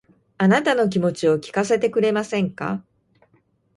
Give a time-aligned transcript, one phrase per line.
[0.39, 2.83] あなたの気持ちを聞かせてくれませんか